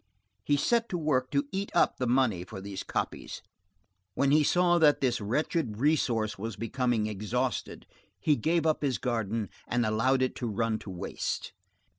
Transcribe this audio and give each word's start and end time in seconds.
He 0.43 0.57
set 0.57 0.89
to 0.89 0.97
work 0.97 1.29
to 1.29 1.47
eat 1.51 1.71
up 1.75 1.97
the 1.97 2.07
money 2.07 2.43
for 2.43 2.59
these 2.59 2.81
copies. 2.81 3.43
When 4.15 4.31
he 4.31 4.43
saw 4.43 4.79
that 4.79 4.99
this 4.99 5.21
wretched 5.21 5.77
resource 5.79 6.39
was 6.39 6.55
becoming 6.55 7.05
exhausted, 7.05 7.85
he 8.19 8.35
gave 8.35 8.65
up 8.65 8.81
his 8.81 8.97
garden 8.97 9.51
and 9.67 9.85
allowed 9.85 10.23
it 10.23 10.33
to 10.37 10.47
run 10.47 10.79
to 10.79 10.89
waste. 10.89 11.53